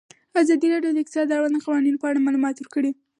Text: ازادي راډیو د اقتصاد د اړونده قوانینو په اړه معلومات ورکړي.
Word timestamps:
ازادي 0.41 0.67
راډیو 0.73 0.91
د 0.93 0.97
اقتصاد 1.01 1.25
د 1.27 1.31
اړونده 1.37 1.59
قوانینو 1.65 2.01
په 2.01 2.07
اړه 2.09 2.23
معلومات 2.25 2.55
ورکړي. 2.59 2.91